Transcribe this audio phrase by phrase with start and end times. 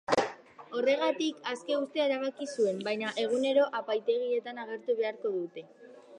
[0.77, 5.69] Horregatik, aske uztea erabaki zuen, baina egunero epaitegietan agertu beharko dute.